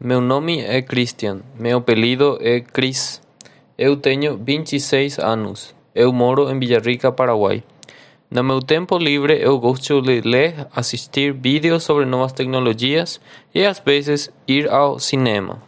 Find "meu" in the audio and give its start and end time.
0.00-0.20, 1.58-1.78, 8.44-8.60